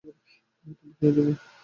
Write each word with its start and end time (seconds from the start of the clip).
তুমিও 0.03 0.93
খেয়ে 0.97 1.13
যাবে। 1.15 1.31